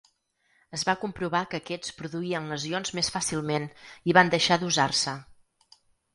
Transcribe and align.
Es 0.77 0.85
va 0.87 0.95
comprovar 1.01 1.41
que 1.51 1.59
aquests 1.63 1.93
produïen 1.99 2.47
lesions 2.55 2.93
més 3.01 3.13
fàcilment 3.17 3.69
i 4.13 4.17
van 4.21 4.35
deixar 4.37 4.61
d'usar-se. 4.65 5.17